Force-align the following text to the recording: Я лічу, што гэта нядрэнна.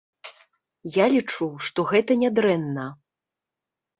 Я 0.95 1.05
лічу, 1.15 1.49
што 1.67 1.85
гэта 1.91 2.17
нядрэнна. 2.23 2.87